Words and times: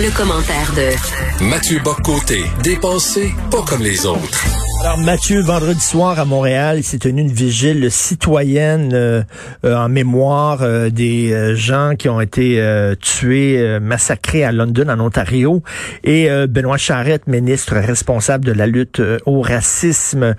Le, 0.00 0.16
commentaire 0.16 0.72
de 0.74 1.44
Mathieu 1.44 1.80
Boccoté, 1.80 2.44
dépensé 2.62 3.34
pas 3.50 3.62
comme 3.62 3.82
les 3.82 4.06
autres. 4.06 4.57
Alors 4.88 5.00
Mathieu, 5.00 5.42
vendredi 5.42 5.82
soir 5.82 6.18
à 6.18 6.24
Montréal, 6.24 6.78
il 6.78 6.82
s'est 6.82 6.96
tenu 6.96 7.20
une 7.20 7.30
vigile 7.30 7.90
citoyenne 7.90 8.94
euh, 8.94 9.22
euh, 9.66 9.76
en 9.76 9.90
mémoire 9.90 10.62
euh, 10.62 10.88
des 10.88 11.54
gens 11.56 11.92
qui 11.94 12.08
ont 12.08 12.22
été 12.22 12.58
tués, 12.98 13.78
massacrés 13.80 14.44
à 14.44 14.50
London, 14.50 14.88
en 14.88 14.98
Ontario. 14.98 15.62
Et 16.04 16.30
Benoît 16.48 16.78
Charette, 16.78 17.26
ministre 17.26 17.74
responsable 17.74 18.46
de 18.46 18.52
la 18.52 18.66
lutte 18.66 19.02
au 19.26 19.42
racisme, 19.42 20.34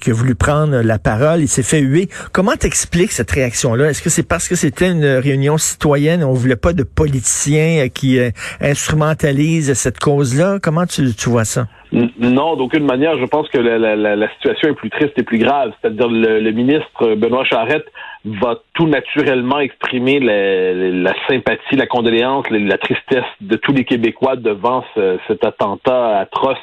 qui 0.00 0.10
a 0.10 0.12
voulu 0.12 0.34
prendre 0.34 0.80
la 0.80 0.98
parole, 0.98 1.42
il 1.42 1.48
s'est 1.48 1.62
fait 1.62 1.78
huer. 1.78 2.08
Comment 2.32 2.56
t'expliques 2.56 3.12
cette 3.12 3.30
réaction-là? 3.30 3.90
Est-ce 3.90 4.02
que 4.02 4.10
c'est 4.10 4.24
parce 4.24 4.48
que 4.48 4.56
c'était 4.56 4.90
une 4.90 5.06
réunion 5.06 5.58
citoyenne, 5.58 6.24
on 6.24 6.32
voulait 6.32 6.56
pas 6.56 6.72
de 6.72 6.82
politiciens 6.82 7.88
qui 7.88 8.18
instrumentalisent 8.60 9.74
cette 9.74 10.00
cause-là? 10.00 10.58
Comment 10.60 10.86
tu, 10.86 11.14
tu 11.14 11.28
vois 11.28 11.44
ça? 11.44 11.68
Non, 11.92 12.56
d'aucune 12.56 12.84
manière. 12.84 13.16
Je 13.18 13.24
pense 13.24 13.48
que 13.48 13.58
la, 13.58 14.28
situation 14.34 14.68
est 14.68 14.74
plus 14.74 14.90
triste 14.90 15.12
et 15.16 15.22
plus 15.22 15.38
grave. 15.38 15.72
C'est-à-dire 15.80 16.08
le, 16.08 16.40
le, 16.40 16.50
ministre 16.50 17.14
Benoît 17.14 17.44
Charette 17.44 17.86
va 18.24 18.58
tout 18.74 18.88
naturellement 18.88 19.60
exprimer 19.60 20.18
la, 20.18 20.72
la 20.74 21.14
sympathie, 21.28 21.76
la 21.76 21.86
condoléance, 21.86 22.44
la, 22.50 22.78
tristesse 22.78 23.24
de 23.40 23.56
tous 23.56 23.72
les 23.72 23.84
Québécois 23.84 24.36
devant 24.36 24.84
cet 25.28 25.44
attentat 25.44 26.18
atroce 26.18 26.58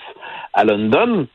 à 0.53 0.63
London. 0.65 1.27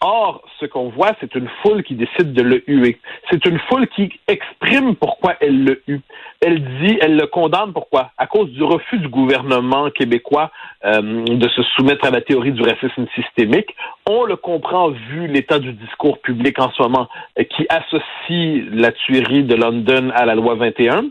Or, 0.00 0.42
ce 0.60 0.66
qu'on 0.66 0.90
voit, 0.90 1.12
c'est 1.20 1.34
une 1.34 1.48
foule 1.62 1.82
qui 1.82 1.94
décide 1.94 2.32
de 2.32 2.42
le 2.42 2.62
huer. 2.66 2.98
C'est 3.30 3.44
une 3.46 3.58
foule 3.60 3.88
qui 3.88 4.12
exprime 4.28 4.94
pourquoi 4.94 5.34
elle 5.40 5.64
le 5.64 5.82
hue. 5.86 6.00
Elle 6.40 6.62
dit, 6.80 6.98
elle 7.00 7.16
le 7.16 7.26
condamne 7.26 7.72
pourquoi? 7.72 8.10
À 8.18 8.26
cause 8.26 8.50
du 8.50 8.62
refus 8.62 8.98
du 8.98 9.08
gouvernement 9.08 9.90
québécois 9.90 10.50
euh, 10.84 11.24
de 11.24 11.48
se 11.48 11.62
soumettre 11.74 12.06
à 12.06 12.10
la 12.10 12.20
théorie 12.20 12.52
du 12.52 12.62
racisme 12.62 13.06
systémique. 13.14 13.74
On 14.08 14.24
le 14.24 14.36
comprend 14.36 14.90
vu 14.90 15.26
l'état 15.28 15.58
du 15.58 15.72
discours 15.72 16.18
public 16.20 16.58
en 16.60 16.70
ce 16.72 16.82
moment 16.82 17.08
euh, 17.38 17.44
qui 17.44 17.66
associe 17.70 18.64
la 18.72 18.92
tuerie 18.92 19.44
de 19.44 19.54
London 19.54 20.10
à 20.14 20.26
la 20.26 20.34
loi 20.34 20.54
21 20.56 21.06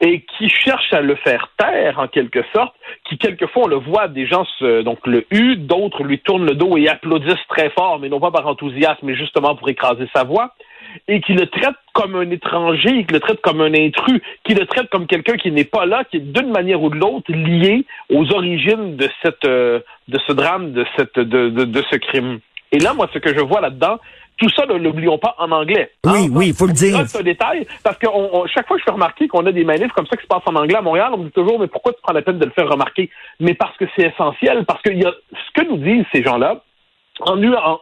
et 0.00 0.22
qui 0.22 0.48
cherche 0.48 0.92
à 0.92 1.00
le 1.00 1.16
faire 1.16 1.50
taire 1.58 1.98
en 1.98 2.06
quelque 2.06 2.44
sorte, 2.54 2.74
qui 3.10 3.18
quelquefois 3.18 3.64
on 3.64 3.68
le 3.68 3.76
voit 3.76 4.06
des 4.06 4.26
gens 4.26 4.44
se, 4.58 4.82
donc 4.82 5.04
le 5.06 5.26
hue, 5.30 5.56
d'autres 5.56 6.04
lui 6.04 6.20
tournent 6.20 6.46
le 6.46 6.54
dos 6.54 6.76
et 6.76 6.88
applaudissent 6.88 7.46
très 7.48 7.68
fort, 7.70 7.98
mais 7.98 8.08
non 8.08 8.20
pas 8.20 8.30
par 8.30 8.46
enthousiasme, 8.46 9.00
mais 9.02 9.16
justement 9.16 9.56
pour 9.56 9.68
écraser 9.68 10.08
sa 10.14 10.22
voix 10.22 10.54
et 11.08 11.20
qui 11.20 11.34
le 11.34 11.46
traite 11.46 11.74
comme 11.92 12.14
un 12.16 12.30
étranger, 12.30 13.04
qui 13.04 13.12
le 13.12 13.20
traite 13.20 13.40
comme 13.40 13.60
un 13.60 13.74
intrus, 13.74 14.20
qui 14.44 14.54
le 14.54 14.66
traite 14.66 14.88
comme 14.90 15.06
quelqu'un 15.06 15.36
qui 15.36 15.50
n'est 15.50 15.64
pas 15.64 15.86
là, 15.86 16.04
qui 16.04 16.18
est 16.18 16.20
d'une 16.20 16.50
manière 16.50 16.82
ou 16.82 16.90
de 16.90 16.96
l'autre 16.96 17.32
lié 17.32 17.84
aux 18.10 18.32
origines 18.32 18.96
de 18.96 19.08
cette 19.22 19.44
euh, 19.44 19.80
de 20.08 20.18
ce 20.26 20.32
drame, 20.32 20.72
de 20.72 20.84
cette 20.96 21.18
de, 21.18 21.48
de, 21.48 21.82
ce 21.90 21.96
crime. 21.96 22.38
Et 22.72 22.78
là, 22.78 22.94
moi, 22.94 23.08
ce 23.12 23.18
que 23.18 23.34
je 23.34 23.40
vois 23.40 23.60
là-dedans, 23.60 23.98
tout 24.40 24.48
ça, 24.50 24.64
ne 24.66 24.74
l'oublions 24.74 25.18
pas 25.18 25.34
en 25.38 25.50
anglais. 25.52 25.92
Oui, 26.04 26.24
hein? 26.24 26.28
oui, 26.32 26.48
il 26.48 26.54
faut 26.54 26.66
le 26.66 26.72
dire. 26.72 27.06
C'est 27.06 27.20
un 27.20 27.22
détail, 27.22 27.66
parce 27.84 27.98
que 27.98 28.06
chaque 28.52 28.66
fois 28.66 28.76
que 28.76 28.80
je 28.80 28.84
fais 28.84 28.90
remarquer 28.90 29.28
qu'on 29.28 29.44
a 29.44 29.52
des 29.52 29.64
manifs 29.64 29.92
comme 29.92 30.06
ça 30.06 30.16
qui 30.16 30.22
se 30.22 30.28
passent 30.28 30.46
en 30.46 30.56
anglais 30.56 30.76
à 30.76 30.82
Montréal, 30.82 31.10
on 31.12 31.18
me 31.18 31.24
dit 31.24 31.30
toujours, 31.30 31.60
mais 31.60 31.68
pourquoi 31.68 31.92
tu 31.92 32.00
prends 32.02 32.14
la 32.14 32.22
peine 32.22 32.38
de 32.38 32.46
le 32.46 32.50
faire 32.50 32.68
remarquer? 32.68 33.10
Mais 33.38 33.54
parce 33.54 33.76
que 33.76 33.84
c'est 33.94 34.06
essentiel, 34.06 34.64
parce 34.64 34.80
que 34.82 34.90
y 34.90 35.04
a, 35.04 35.12
ce 35.32 35.60
que 35.60 35.68
nous 35.68 35.76
disent 35.76 36.06
ces 36.12 36.22
gens-là, 36.22 36.62
en, 37.20 37.36
en 37.42 37.80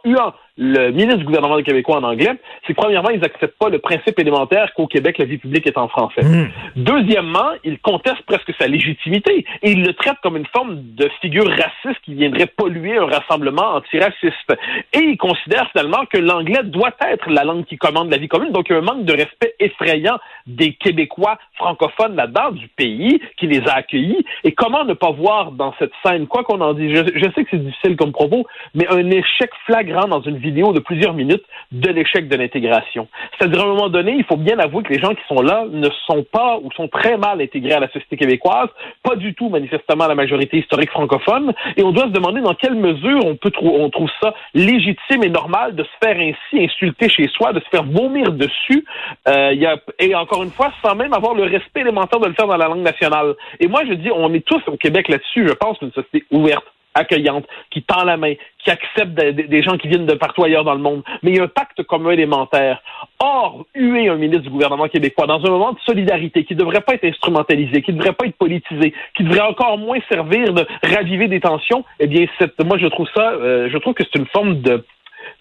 le 0.61 0.91
ministre 0.91 1.19
du 1.19 1.23
gouvernement 1.23 1.55
du 1.55 1.63
québécois 1.63 1.99
en 1.99 2.03
anglais, 2.03 2.33
c'est 2.67 2.73
que 2.73 2.81
premièrement, 2.81 3.09
ils 3.11 3.21
n'acceptent 3.21 3.57
pas 3.57 3.69
le 3.69 3.79
principe 3.79 4.19
élémentaire 4.19 4.73
qu'au 4.73 4.87
Québec, 4.87 5.17
la 5.17 5.23
vie 5.23 5.37
publique 5.37 5.65
est 5.65 5.77
en 5.77 5.87
français. 5.87 6.21
Hmm. 6.21 6.49
Deuxièmement, 6.75 7.51
ils 7.63 7.79
contestent 7.79 8.25
presque 8.27 8.53
sa 8.59 8.67
légitimité 8.67 9.45
et 9.63 9.71
ils 9.71 9.81
le 9.81 9.93
traitent 9.93 10.19
comme 10.21 10.35
une 10.35 10.45
forme 10.47 10.81
de 10.95 11.09
figure 11.21 11.47
raciste 11.47 12.01
qui 12.03 12.13
viendrait 12.13 12.45
polluer 12.45 12.97
un 12.97 13.05
rassemblement 13.05 13.75
antiraciste. 13.75 14.53
Et 14.91 14.99
ils 14.99 15.17
considèrent 15.17 15.69
finalement 15.71 16.05
que 16.11 16.17
l'anglais 16.17 16.63
doit 16.65 16.91
être 17.07 17.29
la 17.29 17.45
langue 17.45 17.63
qui 17.63 17.77
commande 17.77 18.11
la 18.11 18.17
vie 18.17 18.27
commune. 18.27 18.51
Donc, 18.51 18.65
il 18.69 18.73
y 18.73 18.75
a 18.75 18.79
un 18.79 18.81
manque 18.81 19.05
de 19.05 19.13
respect 19.13 19.55
effrayant 19.61 20.19
des 20.45 20.73
Québécois 20.73 21.37
francophones 21.55 22.17
là-dedans, 22.17 22.51
du 22.51 22.67
pays, 22.67 23.21
qui 23.37 23.47
les 23.47 23.65
a 23.65 23.75
accueillis. 23.75 24.25
Et 24.43 24.51
comment 24.51 24.83
ne 24.83 24.93
pas 24.93 25.11
voir 25.11 25.53
dans 25.53 25.73
cette 25.79 25.93
scène, 26.05 26.27
quoi 26.27 26.43
qu'on 26.43 26.59
en 26.59 26.73
dise, 26.73 26.93
je, 26.93 27.17
je 27.17 27.25
sais 27.33 27.43
que 27.45 27.49
c'est 27.51 27.63
difficile 27.63 27.95
comme 27.95 28.11
propos, 28.11 28.45
mais 28.75 28.87
un 28.89 29.09
échec 29.09 29.51
flagrant 29.65 30.07
dans 30.09 30.21
une 30.21 30.37
vie 30.37 30.48
de 30.49 30.79
plusieurs 30.79 31.13
minutes 31.13 31.43
de 31.71 31.89
l'échec 31.89 32.27
de 32.27 32.35
l'intégration. 32.35 33.07
C'est-à-dire, 33.37 33.61
à 33.61 33.63
un 33.63 33.67
moment 33.67 33.89
donné, 33.89 34.15
il 34.17 34.23
faut 34.23 34.37
bien 34.37 34.57
avouer 34.59 34.83
que 34.83 34.93
les 34.93 34.99
gens 34.99 35.13
qui 35.13 35.21
sont 35.27 35.41
là 35.41 35.65
ne 35.69 35.89
sont 36.07 36.23
pas 36.23 36.57
ou 36.61 36.71
sont 36.73 36.87
très 36.87 37.17
mal 37.17 37.41
intégrés 37.41 37.73
à 37.73 37.79
la 37.79 37.87
société 37.87 38.17
québécoise, 38.17 38.69
pas 39.03 39.15
du 39.15 39.33
tout 39.33 39.49
manifestement 39.49 40.05
à 40.05 40.07
la 40.07 40.15
majorité 40.15 40.57
historique 40.57 40.89
francophone, 40.89 41.53
et 41.77 41.83
on 41.83 41.91
doit 41.91 42.05
se 42.05 42.11
demander 42.11 42.41
dans 42.41 42.53
quelle 42.53 42.75
mesure 42.75 43.25
on 43.25 43.35
peut 43.35 43.51
on 43.61 43.89
trouve 43.89 44.09
ça 44.21 44.33
légitime 44.53 45.23
et 45.23 45.29
normal 45.29 45.75
de 45.75 45.83
se 45.83 46.05
faire 46.05 46.17
ainsi 46.17 46.63
insulter 46.63 47.09
chez 47.09 47.27
soi, 47.27 47.53
de 47.53 47.59
se 47.59 47.69
faire 47.69 47.83
vomir 47.83 48.31
dessus, 48.31 48.85
euh, 49.27 49.77
et 49.99 50.15
encore 50.15 50.43
une 50.43 50.51
fois, 50.51 50.71
sans 50.83 50.95
même 50.95 51.13
avoir 51.13 51.33
le 51.33 51.43
respect 51.43 51.81
élémentaire 51.81 52.19
de 52.19 52.27
le 52.27 52.33
faire 52.33 52.47
dans 52.47 52.57
la 52.57 52.67
langue 52.67 52.83
nationale. 52.83 53.35
Et 53.59 53.67
moi, 53.67 53.81
je 53.87 53.93
dis, 53.93 54.09
on 54.11 54.33
est 54.33 54.45
tous 54.45 54.61
au 54.67 54.77
Québec 54.77 55.07
là-dessus, 55.07 55.47
je 55.47 55.53
pense, 55.53 55.77
une 55.81 55.91
société 55.91 56.25
ouverte 56.31 56.65
accueillante, 56.93 57.45
qui 57.71 57.83
tend 57.83 58.03
la 58.03 58.17
main, 58.17 58.33
qui 58.63 58.71
accepte 58.71 59.13
des 59.13 59.63
gens 59.63 59.77
qui 59.77 59.87
viennent 59.87 60.05
de 60.05 60.15
partout 60.15 60.43
ailleurs 60.43 60.63
dans 60.63 60.73
le 60.73 60.81
monde. 60.81 61.03
Mais 61.23 61.31
il 61.31 61.37
y 61.37 61.39
a 61.39 61.43
un 61.43 61.47
pacte 61.47 61.83
commun 61.83 62.11
élémentaire. 62.11 62.81
Or, 63.19 63.65
huer 63.75 64.09
un 64.09 64.15
ministre 64.15 64.43
du 64.43 64.49
gouvernement 64.49 64.87
québécois 64.87 65.27
dans 65.27 65.43
un 65.45 65.49
moment 65.49 65.73
de 65.73 65.79
solidarité 65.79 66.43
qui 66.43 66.53
ne 66.53 66.59
devrait 66.59 66.81
pas 66.81 66.95
être 66.95 67.05
instrumentalisé, 67.05 67.81
qui 67.81 67.93
ne 67.93 67.97
devrait 67.97 68.13
pas 68.13 68.25
être 68.25 68.37
politisé, 68.37 68.93
qui 69.15 69.23
devrait 69.23 69.41
encore 69.41 69.77
moins 69.77 69.99
servir 70.09 70.53
de 70.53 70.65
raviver 70.83 71.27
des 71.27 71.39
tensions, 71.39 71.85
eh 71.99 72.07
bien, 72.07 72.25
moi, 72.65 72.77
je 72.77 72.87
trouve 72.87 73.07
ça, 73.15 73.31
euh, 73.31 73.69
je 73.71 73.77
trouve 73.77 73.93
que 73.93 74.03
c'est 74.03 74.19
une 74.19 74.27
forme 74.27 74.61
de, 74.61 74.83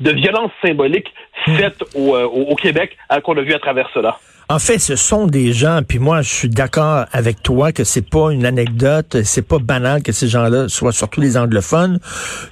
de 0.00 0.10
violence 0.12 0.50
symbolique 0.64 1.12
faite 1.56 1.82
au, 1.94 2.14
euh, 2.14 2.24
au 2.24 2.54
Québec 2.54 2.96
euh, 3.12 3.20
qu'on 3.20 3.36
a 3.36 3.42
vu 3.42 3.54
à 3.54 3.58
travers 3.58 3.90
cela. 3.94 4.18
En 4.50 4.58
fait, 4.58 4.78
ce 4.78 4.96
sont 4.96 5.26
des 5.26 5.52
gens, 5.52 5.80
puis 5.86 5.98
moi, 5.98 6.22
je 6.22 6.30
suis 6.30 6.48
d'accord 6.48 7.04
avec 7.12 7.42
toi 7.42 7.70
que 7.70 7.84
c'est 7.84 8.08
pas 8.08 8.32
une 8.32 8.46
anecdote, 8.46 9.18
c'est 9.22 9.46
pas 9.46 9.58
banal 9.58 10.02
que 10.02 10.10
ces 10.10 10.26
gens-là 10.26 10.68
soient 10.68 10.92
surtout 10.92 11.20
les 11.20 11.36
anglophones. 11.36 11.98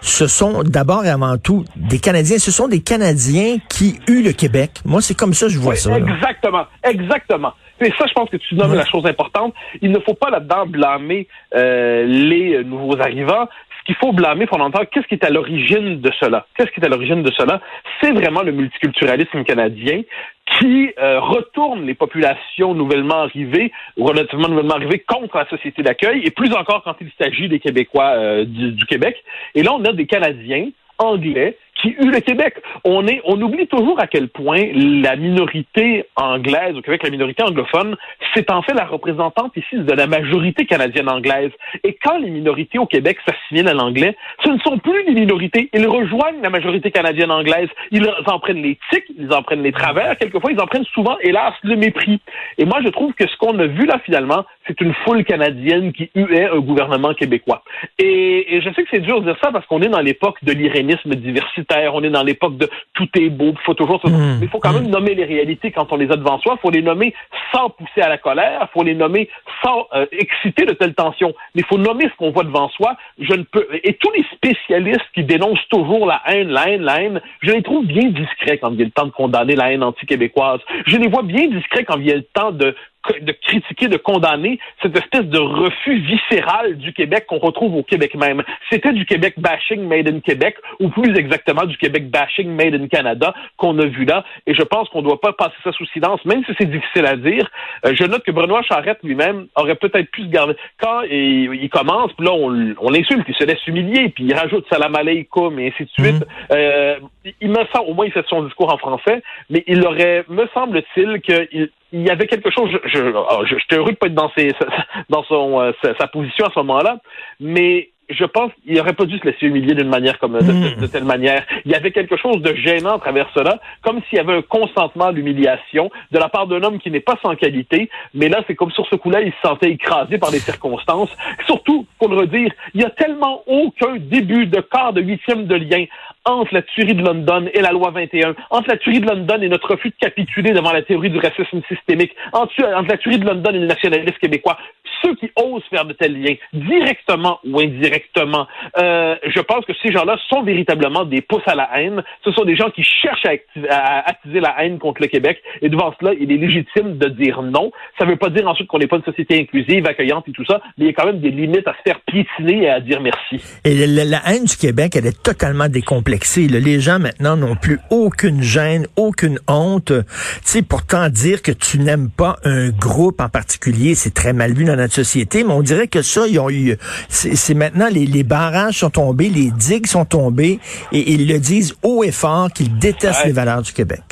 Ce 0.02 0.26
sont 0.26 0.62
d'abord 0.62 1.06
et 1.06 1.08
avant 1.08 1.38
tout 1.38 1.64
des 1.74 1.98
Canadiens. 1.98 2.36
Ce 2.38 2.50
sont 2.50 2.68
des 2.68 2.82
Canadiens 2.82 3.56
qui 3.70 3.98
eut 4.08 4.22
le 4.22 4.32
Québec. 4.32 4.72
Moi, 4.84 5.00
c'est 5.00 5.16
comme 5.16 5.32
ça 5.32 5.46
que 5.46 5.52
je 5.52 5.58
vois 5.58 5.74
ça. 5.74 5.96
Exactement, 5.96 6.66
exactement. 6.84 7.54
Et 7.80 7.90
ça, 7.98 8.04
je 8.06 8.12
pense 8.12 8.28
que 8.28 8.36
tu 8.36 8.56
nommes 8.56 8.74
la 8.74 8.84
chose 8.84 9.06
importante. 9.06 9.54
Il 9.80 9.90
ne 9.90 9.98
faut 10.00 10.14
pas 10.14 10.28
là-dedans 10.28 10.66
blâmer 10.66 11.28
euh, 11.54 12.04
les 12.04 12.62
nouveaux 12.62 13.00
arrivants 13.00 13.48
qu'il 13.86 13.94
faut 13.94 14.12
blâmer 14.12 14.46
fondamentalement, 14.46 14.86
qu'est-ce 14.92 15.06
qui 15.06 15.14
est 15.14 15.24
à 15.24 15.30
l'origine 15.30 16.00
de 16.00 16.10
cela? 16.18 16.46
Qu'est-ce 16.56 16.70
qui 16.72 16.80
est 16.80 16.84
à 16.84 16.88
l'origine 16.88 17.22
de 17.22 17.30
cela? 17.30 17.60
C'est 18.00 18.10
vraiment 18.10 18.42
le 18.42 18.52
multiculturalisme 18.52 19.44
canadien 19.44 20.02
qui 20.46 20.92
euh, 20.98 21.20
retourne 21.20 21.84
les 21.86 21.94
populations 21.94 22.74
nouvellement 22.74 23.22
arrivées, 23.22 23.72
ou 23.96 24.04
relativement 24.04 24.48
nouvellement 24.48 24.74
arrivées, 24.74 25.00
contre 25.00 25.36
la 25.36 25.48
société 25.48 25.82
d'accueil, 25.82 26.22
et 26.24 26.30
plus 26.30 26.52
encore 26.52 26.82
quand 26.84 26.96
il 27.00 27.10
s'agit 27.20 27.48
des 27.48 27.58
Québécois 27.58 28.12
euh, 28.16 28.44
du 28.44 28.86
Québec. 28.86 29.22
Et 29.54 29.62
là, 29.62 29.72
on 29.74 29.84
a 29.84 29.92
des 29.92 30.06
Canadiens 30.06 30.70
anglais 30.98 31.58
qui 31.94 32.06
le 32.06 32.20
Québec. 32.20 32.54
On 32.84 33.06
est, 33.06 33.20
on 33.24 33.41
oublie 33.41 33.66
toujours 33.66 34.00
à 34.00 34.06
quel 34.06 34.28
point 34.28 34.62
la 34.74 35.16
minorité 35.16 36.04
anglaise 36.16 36.76
au 36.76 36.82
Québec, 36.82 37.02
la 37.02 37.10
minorité 37.10 37.42
anglophone, 37.42 37.97
c'est 38.34 38.50
en 38.50 38.62
fait 38.62 38.74
la 38.74 38.84
représentante 38.84 39.56
ici 39.56 39.76
de 39.76 39.92
la 39.92 40.06
majorité 40.06 40.66
canadienne 40.66 41.08
anglaise. 41.08 41.50
Et 41.84 41.97
quand 42.02 42.19
les 42.19 42.30
minorités 42.30 42.78
au 42.78 42.86
Québec 42.86 43.19
s'assimilent 43.26 43.69
à 43.69 43.74
l'anglais, 43.74 44.16
ce 44.44 44.50
ne 44.50 44.58
sont 44.58 44.78
plus 44.78 45.04
des 45.04 45.12
minorités. 45.12 45.69
Ils 45.72 45.86
rejoignent 45.86 46.42
la 46.42 46.50
majorité 46.50 46.91
canadienne 46.91 47.30
anglaise. 47.30 47.69
Ils 47.91 48.08
en 48.26 48.38
prennent 48.38 48.62
les 48.62 48.78
tics, 48.91 49.04
ils 49.16 49.32
en 49.32 49.42
prennent 49.42 49.62
les 49.62 49.72
travers. 49.72 50.16
Quelquefois, 50.18 50.53
ils 50.53 50.60
en 50.60 50.66
prennent 50.66 50.84
souvent, 50.86 51.16
hélas, 51.20 51.54
le 51.62 51.76
mépris. 51.76 52.20
Et 52.58 52.64
moi, 52.64 52.80
je 52.84 52.88
trouve 52.88 53.12
que 53.14 53.26
ce 53.26 53.36
qu'on 53.36 53.58
a 53.58 53.66
vu 53.66 53.86
là, 53.86 53.98
finalement, 54.04 54.44
c'est 54.66 54.80
une 54.80 54.94
foule 55.04 55.24
canadienne 55.24 55.92
qui 55.92 56.10
huait 56.14 56.48
un 56.50 56.59
gouvernement 56.59 57.15
québécois. 57.15 57.62
Et, 57.98 58.56
et 58.56 58.60
je 58.60 58.71
sais 58.71 58.83
que 58.83 58.88
c'est 58.91 59.00
dur 59.00 59.21
de 59.21 59.27
dire 59.27 59.36
ça 59.42 59.53
parce 59.53 59.66
qu'on 59.66 59.83
est 59.83 59.88
dans 59.88 60.00
l'époque 60.00 60.38
de 60.42 60.53
l'irénisme 60.53 61.15
diversitaire 61.15 61.75
on 61.92 62.02
est 62.02 62.10
dans 62.10 62.22
l'époque 62.22 62.56
de 62.56 62.68
tout 62.94 63.08
est 63.16 63.30
beau, 63.30 63.52
il 63.52 63.64
faut 63.64 63.74
toujours... 63.74 64.00
Mmh. 64.04 64.38
Mais 64.40 64.46
il 64.46 64.48
faut 64.48 64.58
quand 64.58 64.72
même 64.72 64.88
mmh. 64.88 64.90
nommer 64.90 65.14
les 65.14 65.24
réalités 65.24 65.70
quand 65.70 65.92
on 65.92 65.96
les 65.96 66.10
a 66.10 66.16
devant 66.16 66.38
soi. 66.40 66.54
Il 66.56 66.60
faut 66.60 66.70
les 66.70 66.82
nommer 66.82 67.14
sans 67.52 67.70
pousser 67.70 68.00
à 68.00 68.08
la 68.08 68.18
colère, 68.18 68.60
il 68.62 68.72
faut 68.72 68.82
les 68.82 68.94
nommer 68.94 69.28
sans 69.64 69.86
euh, 69.94 70.06
exciter 70.12 70.64
de 70.64 70.72
telles 70.72 70.94
tensions. 70.94 71.34
Mais 71.54 71.62
il 71.62 71.66
faut 71.66 71.78
nommer 71.78 72.04
ce 72.04 72.16
qu'on 72.16 72.30
voit 72.30 72.44
devant 72.44 72.68
soi. 72.70 72.96
Je 73.18 73.34
ne 73.34 73.42
peux... 73.42 73.66
Et 73.82 73.94
tous 73.94 74.10
les 74.12 74.24
spécialistes 74.34 75.06
qui 75.14 75.24
dénoncent 75.24 75.68
toujours 75.70 76.06
la 76.06 76.22
haine, 76.26 76.48
la 76.48 76.68
haine, 76.68 76.82
la 76.82 77.02
haine, 77.02 77.20
je 77.42 77.52
les 77.52 77.62
trouve 77.62 77.86
bien 77.86 78.08
discrets 78.08 78.58
quand 78.58 78.70
il 78.70 78.78
y 78.78 78.82
a 78.82 78.86
le 78.86 78.90
temps 78.90 79.06
de 79.06 79.10
condamner 79.10 79.54
la 79.54 79.72
haine 79.72 79.82
anti-québécoise. 79.82 80.60
Je 80.86 80.96
les 80.96 81.08
vois 81.08 81.22
bien 81.22 81.46
discrets 81.48 81.84
quand 81.84 81.98
il 81.98 82.06
y 82.06 82.12
a 82.12 82.16
le 82.16 82.22
temps 82.22 82.52
de 82.52 82.74
de 83.20 83.32
critiquer, 83.32 83.88
de 83.88 83.97
condamner 83.97 84.58
cette 84.82 84.97
espèce 84.97 85.24
de 85.24 85.38
refus 85.38 85.98
viscéral 86.00 86.76
du 86.76 86.92
Québec 86.92 87.26
qu'on 87.26 87.38
retrouve 87.38 87.74
au 87.76 87.82
Québec 87.82 88.14
même. 88.14 88.42
C'était 88.70 88.92
du 88.92 89.04
Québec 89.06 89.34
bashing 89.38 89.86
made 89.86 90.08
in 90.08 90.20
Québec, 90.20 90.56
ou 90.80 90.88
plus 90.88 91.16
exactement 91.16 91.64
du 91.64 91.76
Québec 91.76 92.10
bashing 92.10 92.48
made 92.48 92.74
in 92.74 92.88
Canada 92.88 93.34
qu'on 93.56 93.78
a 93.78 93.86
vu 93.86 94.04
là. 94.04 94.24
Et 94.47 94.54
je 94.54 94.62
pense 94.62 94.88
qu'on 94.88 95.00
ne 95.00 95.06
doit 95.06 95.20
pas 95.20 95.32
passer 95.32 95.56
ça 95.64 95.72
sous 95.72 95.86
silence, 95.86 96.24
même 96.24 96.44
si 96.44 96.53
c'est 96.58 96.70
difficile 96.70 97.06
à 97.06 97.16
dire. 97.16 97.48
Euh, 97.84 97.94
je 97.94 98.04
note 98.04 98.22
que 98.24 98.30
Benoît 98.30 98.62
Charette 98.62 98.98
lui-même 99.03 99.47
aurait 99.56 99.76
peut-être 99.76 100.10
pu 100.10 100.22
se 100.22 100.28
garder. 100.28 100.54
Quand 100.80 101.02
il, 101.02 101.54
il 101.54 101.70
commence, 101.70 102.12
puis 102.12 102.26
là, 102.26 102.32
on, 102.32 102.74
on 102.78 102.91
l'insulte, 102.91 103.24
il 103.28 103.34
se 103.34 103.44
laisse 103.44 103.64
humilier, 103.66 104.09
puis 104.10 104.24
il 104.24 104.34
rajoute 104.34 104.66
salam 104.70 104.94
aleikum 104.94 105.59
et 105.59 105.68
ainsi 105.68 105.84
de 105.84 105.91
suite. 105.91 106.20
Mhm. 106.20 106.26
euh, 106.52 106.97
il 107.41 107.50
me 107.50 107.64
semble, 107.72 107.91
au 107.91 107.94
moins 107.94 108.06
il 108.06 108.12
fait 108.12 108.26
son 108.28 108.42
discours 108.44 108.72
en 108.72 108.78
français, 108.78 109.22
mais 109.50 109.64
il 109.66 109.84
aurait, 109.86 110.24
me 110.28 110.47
semble-t-il, 110.54 111.20
qu'il 111.20 111.70
il 111.97 112.07
y 112.07 112.10
avait 112.10 112.27
quelque 112.27 112.51
chose. 112.51 112.71
Je, 112.71 112.89
je, 112.89 112.98
je, 113.47 113.59
j'étais 113.59 113.77
heureux 113.77 113.93
de 113.93 113.97
pas 113.97 114.07
être 114.07 114.15
dans, 114.15 114.31
ses, 114.37 114.53
dans 115.09 115.25
son, 115.25 115.60
euh, 115.60 115.72
sa, 115.98 116.07
position 116.07 116.47
à 116.47 116.51
ce 116.53 116.59
moment-là, 116.60 116.98
mais 117.41 117.91
je 118.08 118.24
pense 118.24 118.53
qu'il 118.62 118.74
n'aurait 118.74 118.92
pas 118.92 119.04
dû 119.04 119.18
se 119.18 119.24
laisser 119.24 119.47
humilier 119.47 119.74
d'une 119.74 119.88
manière 119.88 120.18
comme 120.18 120.38
de, 120.38 120.41
de, 120.41 120.80
de, 120.80 120.86
telle 120.86 121.04
manière. 121.04 121.44
Il 121.64 121.72
y 121.72 121.74
avait 121.74 121.91
quelque 121.91 122.16
chose 122.16 122.41
de 122.41 122.54
gênant 122.54 122.97
à 122.97 122.98
travers 122.98 123.28
cela, 123.34 123.60
comme 123.82 124.00
s'il 124.08 124.18
y 124.18 124.20
avait 124.20 124.34
un 124.34 124.42
consentement 124.42 125.06
à 125.06 125.12
l'humiliation 125.12 125.91
de 126.12 126.18
la 126.18 126.28
part 126.28 126.47
d'un 126.47 126.62
homme 126.62 126.78
qui 126.78 126.91
n'est 126.91 127.00
pas 127.00 127.16
sans 127.22 127.34
qualité, 127.34 127.91
mais 128.14 128.28
là, 128.28 128.42
c'est 128.47 128.54
comme 128.54 128.70
sur 128.70 128.86
ce 128.88 128.97
coup-là, 128.97 129.22
il 129.22 129.32
se 129.32 129.41
sentait 129.42 129.70
écrasé 129.70 130.18
par 130.18 130.30
les 130.30 130.38
circonstances. 130.38 131.10
Surtout, 131.47 131.86
pour 131.98 132.08
le 132.08 132.16
redire, 132.16 132.53
il 132.74 132.82
y 132.82 132.84
a 132.84 132.91
tellement 132.91 133.42
aucun 133.47 133.97
début 133.97 134.47
de 134.47 134.60
quart 134.60 134.92
de 134.92 135.02
huitième 135.02 135.47
de 135.47 135.56
lien 135.56 135.84
entre 136.24 136.54
la 136.54 136.62
tuerie 136.62 136.94
de 136.94 137.02
London 137.02 137.48
et 137.54 137.60
la 137.60 137.70
loi 137.70 137.91
21, 137.91 138.34
entre 138.50 138.68
la 138.68 138.76
tuerie 138.76 139.00
de 139.00 139.06
London 139.06 139.41
et 139.41 139.48
notre 139.48 139.70
refus 139.70 139.91
de 139.91 139.94
capituler 140.00 140.52
devant 140.52 140.72
la 140.72 140.82
théorie 140.82 141.10
du 141.10 141.18
racisme 141.18 141.60
systémique, 141.68 142.14
entre, 142.32 142.52
entre 142.74 142.91
la 142.91 142.98
tuerie 142.98 143.18
de 143.18 143.26
London 143.26 143.50
et 143.50 143.59
le 143.59 143.66
nationalisme 143.66 144.18
québécois, 144.20 144.59
ceux 145.03 145.15
qui 145.16 145.31
osent 145.37 145.63
faire 145.71 145.84
de 145.84 145.93
tels 145.93 146.21
liens, 146.21 146.34
directement 146.53 147.41
ou 147.45 147.60
indirectement, 147.60 148.47
euh, 148.78 149.16
je 149.27 149.41
pense 149.41 149.65
que 149.65 149.72
ces 149.83 149.93
gens-là 149.93 150.16
sont 150.28 150.43
véritablement 150.43 151.04
des 151.04 151.21
pouces 151.21 151.47
à 151.47 151.54
la 151.54 151.69
haine. 151.78 152.03
Ce 152.25 152.33
sont 152.33 152.45
des 152.45 152.57
gens 152.57 152.71
qui 152.71 152.83
cherchent 152.83 153.27
à, 153.71 154.09
attiser 154.09 154.41
la 154.41 154.54
haine 154.63 154.78
contre 154.78 155.03
le 155.03 155.09
Québec. 155.09 155.43
Et 155.63 155.69
devant 155.69 155.95
cela, 156.01 156.13
il 156.19 156.31
est 156.33 156.37
légitime 156.37 156.98
de 156.98 157.09
dire 157.09 157.43
non. 157.43 157.71
Ça 157.98 158.04
ne 158.04 158.10
veut 158.10 158.16
pas 158.16 158.31
dire 158.31 158.47
ensuite 158.48 158.69
qu'on 158.69 158.78
n'est 158.78 158.87
pas 158.87 158.97
une 158.97 159.04
société 159.04 159.41
inclusive, 159.41 159.87
accueillante 159.87 160.28
et 160.28 160.33
tout 160.33 160.45
ça, 160.45 160.60
mais 160.78 160.84
il 160.84 160.89
y 160.89 160.91
a 160.91 160.93
quand 160.93 161.07
même 161.07 161.21
des 161.21 161.31
limites 161.31 161.66
à 161.66 161.72
se 161.72 161.83
faire 161.84 162.01
piétiner 162.01 162.65
et 162.65 162.71
à 162.71 162.81
dire 162.81 163.01
merci. 163.01 163.43
Et 163.65 163.87
la, 163.87 164.04
la 164.04 164.21
haine 164.27 164.45
du 164.45 164.57
Québec, 164.57 164.97
elle 164.97 165.07
est 165.07 165.22
totalement 165.22 165.69
décomplexée. 165.69 166.47
Les 166.48 166.81
gens 166.81 166.98
maintenant 166.98 167.37
n'ont 167.37 167.57
plus 167.57 167.78
aucune 167.91 168.43
gêne, 168.43 168.87
aucune 168.97 169.39
honte. 169.48 169.93
Tu 169.93 170.03
sais, 170.43 170.63
pourtant 170.63 171.09
dire 171.09 171.43
que 171.43 171.53
tu 171.53 171.78
n'aimes 171.78 172.10
pas 172.10 172.37
un 172.45 172.71
groupe 172.71 173.21
en 173.21 173.28
particulier, 173.28 173.95
c'est 173.95 174.15
très 174.15 174.33
mal 174.33 174.53
vu 174.53 174.65
dans 174.65 174.77
notre 174.86 174.94
société, 174.94 175.44
mais 175.44 175.53
on 175.53 175.62
dirait 175.62 175.88
que 175.88 176.03
ça, 176.03 176.27
ils 176.27 176.38
ont 176.38 176.50
eu, 176.50 176.77
c'est 177.09 177.54
maintenant 177.54 177.88
les, 177.91 178.06
les, 178.06 178.22
barrages 178.22 178.78
sont 178.78 178.91
tombés, 178.91 179.28
les 179.28 179.50
digues 179.50 179.86
sont 179.86 180.04
tombées, 180.04 180.59
et 180.92 181.12
ils 181.12 181.28
le 181.28 181.38
disent 181.38 181.77
haut 181.83 182.04
et 182.04 182.12
fort 182.12 182.48
qu'ils 182.54 182.78
détestent 182.78 183.22
ouais. 183.22 183.28
les 183.28 183.33
valeurs 183.33 183.62
du 183.62 183.72
Québec. 183.72 184.03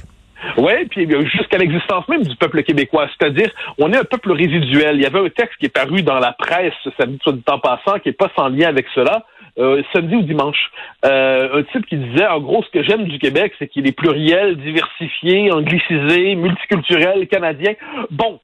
Oui, 0.56 0.72
puis 0.90 1.08
jusqu'à 1.30 1.58
l'existence 1.58 2.06
même 2.08 2.22
du 2.22 2.36
peuple 2.36 2.62
québécois. 2.62 3.08
C'est-à-dire, 3.18 3.50
on 3.78 3.92
est 3.92 3.96
un 3.96 4.04
peuple 4.04 4.32
résiduel. 4.32 4.96
Il 4.96 5.02
y 5.02 5.06
avait 5.06 5.20
un 5.20 5.30
texte 5.30 5.56
qui 5.58 5.66
est 5.66 5.74
paru 5.74 6.02
dans 6.02 6.18
la 6.18 6.32
presse 6.32 6.74
samedi, 6.98 7.18
soit 7.22 7.32
du 7.32 7.42
temps 7.42 7.58
passant, 7.58 7.98
qui 7.98 8.10
est 8.10 8.12
pas 8.12 8.30
sans 8.36 8.48
lien 8.48 8.68
avec 8.68 8.86
cela, 8.94 9.24
euh, 9.58 9.82
samedi 9.92 10.16
ou 10.16 10.22
dimanche. 10.22 10.70
Euh, 11.04 11.60
un 11.60 11.62
type 11.64 11.86
qui 11.86 11.96
disait, 11.96 12.26
en 12.26 12.40
gros, 12.40 12.62
ce 12.62 12.70
que 12.70 12.84
j'aime 12.84 13.04
du 13.04 13.18
Québec, 13.18 13.52
c'est 13.58 13.68
qu'il 13.68 13.86
est 13.86 13.92
pluriel, 13.92 14.56
diversifié, 14.56 15.50
anglicisé, 15.50 16.34
multiculturel, 16.34 17.26
canadien. 17.28 17.72
Bon, 18.10 18.40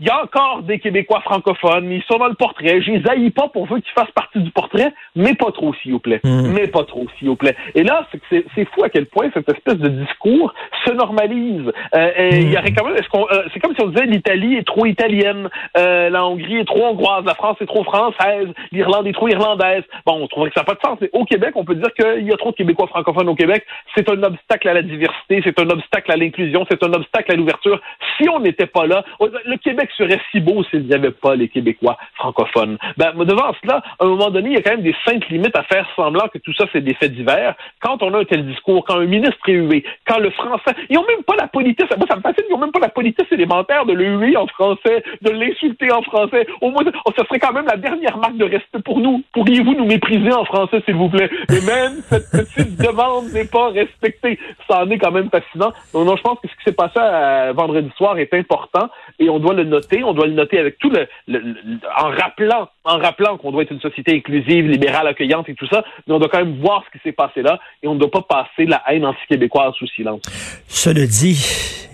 il 0.00 0.06
y 0.06 0.10
a 0.10 0.24
encore 0.24 0.62
des 0.62 0.80
Québécois 0.80 1.20
francophones, 1.20 1.90
ils 1.90 2.02
sont 2.02 2.18
dans 2.18 2.26
le 2.26 2.34
portrait. 2.34 2.82
Je 2.82 2.90
les 2.90 3.02
haïs 3.08 3.30
pas 3.30 3.48
pour 3.48 3.72
eux 3.72 3.78
qu'ils 3.78 3.92
fassent 3.92 4.10
partie 4.10 4.40
du 4.40 4.50
portrait, 4.50 4.92
mais 5.14 5.34
pas 5.34 5.52
trop, 5.52 5.72
s'il 5.74 5.92
vous 5.92 6.00
plaît. 6.00 6.20
Mmh. 6.24 6.52
Mais 6.52 6.66
pas 6.66 6.82
trop, 6.82 7.06
s'il 7.16 7.28
vous 7.28 7.36
plaît. 7.36 7.54
Et 7.76 7.84
là, 7.84 8.06
c'est, 8.28 8.44
fou 8.74 8.82
à 8.82 8.88
quel 8.88 9.06
point 9.06 9.30
cette 9.32 9.48
espèce 9.48 9.78
de 9.78 9.88
discours 9.88 10.52
se 10.84 10.92
normalise. 10.92 11.70
Euh, 11.94 12.10
et 12.16 12.40
il 12.40 12.52
y 12.52 12.58
aurait 12.58 12.72
quand 12.72 12.84
même, 12.86 12.96
est-ce 12.96 13.08
qu'on, 13.08 13.26
euh, 13.30 13.44
c'est 13.52 13.60
comme 13.60 13.74
si 13.76 13.82
on 13.82 13.88
disait 13.88 14.06
l'Italie 14.06 14.56
est 14.56 14.66
trop 14.66 14.84
italienne, 14.84 15.48
euh, 15.76 16.10
la 16.10 16.26
Hongrie 16.26 16.58
est 16.58 16.64
trop 16.64 16.86
hongroise, 16.86 17.24
la 17.24 17.34
France 17.34 17.58
est 17.60 17.66
trop 17.66 17.84
française, 17.84 18.48
l'Irlande 18.72 19.06
est 19.06 19.12
trop 19.12 19.28
irlandaise. 19.28 19.84
Bon, 20.06 20.20
on 20.20 20.26
trouverait 20.26 20.50
que 20.50 20.54
ça 20.54 20.62
n'a 20.62 20.66
pas 20.66 20.74
de 20.74 20.80
sens. 20.84 20.98
Mais 21.00 21.10
au 21.12 21.24
Québec, 21.24 21.52
on 21.54 21.64
peut 21.64 21.76
dire 21.76 21.92
qu'il 21.94 22.26
y 22.26 22.32
a 22.32 22.36
trop 22.36 22.50
de 22.50 22.56
Québécois 22.56 22.88
francophones 22.88 23.28
au 23.28 23.36
Québec. 23.36 23.64
C'est 23.96 24.10
un 24.10 24.20
obstacle 24.24 24.68
à 24.68 24.74
la 24.74 24.82
diversité, 24.82 25.40
c'est 25.44 25.60
un 25.60 25.70
obstacle 25.70 26.10
à 26.10 26.16
l'inclusion, 26.16 26.66
c'est 26.68 26.82
un 26.82 26.92
obstacle 26.94 27.30
à 27.30 27.36
l'ouverture. 27.36 27.80
Si 28.18 28.28
on 28.28 28.40
n'était 28.40 28.66
pas 28.66 28.86
là, 28.86 29.04
le 29.20 29.56
Québec 29.58 29.83
serait 29.92 30.20
si 30.30 30.40
beau 30.40 30.64
s'il 30.64 30.86
n'y 30.86 30.94
avait 30.94 31.10
pas 31.10 31.34
les 31.34 31.48
Québécois 31.48 31.96
francophones. 32.14 32.78
Ben, 32.96 33.12
devant 33.24 33.52
cela, 33.62 33.82
à 33.98 34.04
un 34.04 34.08
moment 34.08 34.30
donné, 34.30 34.50
il 34.50 34.54
y 34.54 34.58
a 34.58 34.62
quand 34.62 34.72
même 34.72 34.82
des 34.82 34.94
saintes 35.04 35.28
limites 35.28 35.56
à 35.56 35.62
faire 35.64 35.86
semblant 35.96 36.28
que 36.28 36.38
tout 36.38 36.52
ça, 36.54 36.64
c'est 36.72 36.80
des 36.80 36.94
faits 36.94 37.12
divers. 37.12 37.54
Quand 37.80 38.02
on 38.02 38.12
a 38.14 38.20
un 38.20 38.24
tel 38.24 38.46
discours, 38.46 38.84
quand 38.84 38.98
un 38.98 39.06
ministre 39.06 39.38
est 39.48 39.52
hué, 39.52 39.84
quand 40.06 40.18
le 40.18 40.30
français, 40.30 40.72
ils 40.88 40.94
n'ont 40.94 41.06
même 41.06 41.22
pas 41.24 41.36
la 41.36 41.46
politesse, 41.46 41.88
moi 41.96 42.06
ça 42.08 42.16
me 42.16 42.22
fascine, 42.22 42.44
ils 42.48 42.52
n'ont 42.52 42.58
même 42.58 42.72
pas 42.72 42.80
la 42.80 42.88
politesse 42.88 43.26
élémentaire 43.30 43.86
de 43.86 43.92
le 43.92 44.04
huer 44.18 44.36
en 44.36 44.46
français, 44.46 45.02
de 45.22 45.30
l'insulter 45.30 45.90
en 45.92 46.02
français. 46.02 46.46
Au 46.60 46.70
moins, 46.70 46.82
oh, 47.04 47.10
ce 47.16 47.24
serait 47.24 47.38
quand 47.38 47.52
même 47.52 47.66
la 47.66 47.76
dernière 47.76 48.16
marque 48.18 48.36
de 48.36 48.44
respect 48.44 48.80
pour 48.84 49.00
nous. 49.00 49.22
Pourriez-vous 49.32 49.74
nous 49.74 49.86
mépriser 49.86 50.32
en 50.32 50.44
français, 50.44 50.82
s'il 50.84 50.94
vous 50.94 51.08
plaît? 51.08 51.30
Et 51.50 51.60
même 51.66 52.00
cette 52.08 52.30
petite 52.30 52.76
demande 52.78 53.26
n'est 53.32 53.46
pas 53.46 53.70
respectée. 53.70 54.38
Ça 54.68 54.82
en 54.82 54.90
est 54.90 54.98
quand 54.98 55.12
même 55.12 55.30
fascinant. 55.30 55.72
Donc, 55.92 56.06
non, 56.06 56.16
je 56.16 56.22
pense 56.22 56.38
que 56.40 56.48
ce 56.48 56.54
qui 56.56 56.64
s'est 56.64 56.72
passé 56.72 56.98
à 56.98 57.52
vendredi 57.52 57.90
soir 57.96 58.18
est 58.18 58.32
important 58.34 58.88
et 59.18 59.28
on 59.28 59.38
doit 59.38 59.54
le 59.54 59.64
noter. 59.74 60.04
On 60.04 60.14
doit 60.14 60.26
le 60.26 60.34
noter 60.34 60.58
avec 60.58 60.78
tout 60.78 60.90
le, 60.90 61.06
le, 61.26 61.38
le 61.38 61.78
en 61.98 62.08
rappelant, 62.10 62.68
en 62.84 62.98
rappelant 62.98 63.36
qu'on 63.38 63.52
doit 63.52 63.62
être 63.62 63.72
une 63.72 63.80
société 63.80 64.16
inclusive, 64.16 64.66
libérale, 64.66 65.06
accueillante 65.06 65.48
et 65.48 65.54
tout 65.54 65.66
ça, 65.66 65.84
mais 66.06 66.14
on 66.14 66.18
doit 66.18 66.28
quand 66.28 66.44
même 66.44 66.60
voir 66.60 66.84
ce 66.86 66.96
qui 66.96 67.02
s'est 67.02 67.12
passé 67.12 67.42
là 67.42 67.58
et 67.82 67.88
on 67.88 67.94
ne 67.94 68.00
doit 68.00 68.10
pas 68.10 68.22
passer 68.22 68.66
la 68.66 68.82
haine 68.88 69.04
anti-québécoise 69.04 69.74
sous 69.74 69.86
silence. 69.88 70.22
Cela 70.68 71.06
dit, 71.06 71.88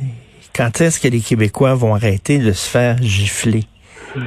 quand 0.55 0.81
est-ce 0.81 1.00
que 1.00 1.09
les 1.09 1.21
Québécois 1.21 1.75
vont 1.75 1.94
arrêter 1.94 2.38
de 2.38 2.53
se 2.53 2.69
faire 2.69 2.97
gifler? 3.03 3.65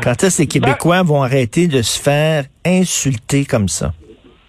Quand 0.01 0.23
est-ce 0.23 0.37
que 0.37 0.43
les 0.43 0.47
Québécois 0.47 1.03
vont 1.03 1.23
arrêter 1.23 1.67
de 1.67 1.81
se 1.81 2.01
faire 2.01 2.45
insulter 2.65 3.45
comme 3.45 3.67
ça? 3.67 3.93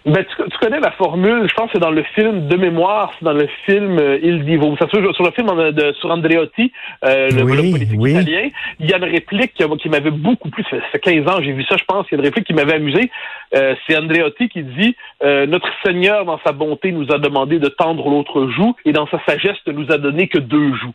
Ben, 0.07 0.25
tu, 0.25 0.44
connais 0.65 0.81
la 0.81 0.93
formule, 0.93 1.47
je 1.47 1.55
pense 1.55 1.67
que 1.67 1.73
c'est 1.75 1.79
dans 1.79 1.91
le 1.91 2.03
film 2.15 2.49
de 2.49 2.57
mémoire, 2.57 3.13
c'est 3.19 3.25
dans 3.27 3.35
le 3.35 3.47
film 3.67 3.99
euh, 3.99 4.19
Il 4.23 4.47
Divo. 4.47 4.75
Ça 4.79 4.89
se 4.89 4.99
joue 4.99 5.13
sur 5.13 5.23
le 5.23 5.31
film 5.33 5.49
de, 5.49 5.73
de, 5.73 5.93
sur 6.01 6.11
Andreotti, 6.11 6.73
euh, 7.05 7.29
le, 7.31 7.43
oui, 7.43 7.57
le 7.57 7.71
politique 7.73 8.01
oui. 8.01 8.13
italien. 8.13 8.49
Il 8.81 8.89
y 8.89 8.95
a 8.95 8.97
une 8.97 9.05
réplique 9.05 9.53
qui, 9.53 9.65
qui 9.77 9.89
m'avait 9.91 10.11
beaucoup 10.11 10.49
plu, 10.49 10.65
ça 10.71 10.79
fait 10.91 11.01
15 11.01 11.29
ans, 11.29 11.43
j'ai 11.43 11.53
vu 11.53 11.65
ça, 11.65 11.77
je 11.77 11.85
pense, 11.85 12.07
il 12.11 12.15
y 12.15 12.15
a 12.15 12.19
une 12.19 12.25
réplique 12.25 12.47
qui 12.47 12.55
m'avait 12.55 12.77
amusé. 12.77 13.11
Euh, 13.55 13.75
c'est 13.87 13.95
Andreotti 13.95 14.49
qui 14.49 14.63
dit 14.63 14.97
Notre 15.23 15.69
Seigneur, 15.85 16.25
dans 16.25 16.41
sa 16.47 16.53
bonté, 16.53 16.93
nous 16.93 17.13
a 17.13 17.19
demandé 17.19 17.59
de 17.59 17.69
tendre 17.69 18.09
l'autre 18.09 18.49
joue, 18.49 18.75
et 18.87 18.93
dans 18.93 19.07
sa 19.09 19.21
sagesse, 19.27 19.59
ne 19.67 19.73
nous 19.73 19.93
a 19.93 19.99
donné 19.99 20.29
que 20.29 20.39
deux 20.39 20.73
joues. 20.77 20.95